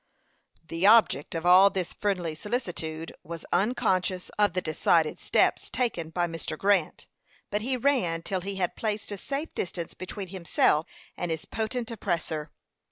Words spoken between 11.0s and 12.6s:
and his potent oppressor.